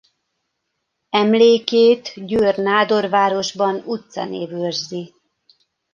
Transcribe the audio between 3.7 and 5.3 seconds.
utcanév őrzi.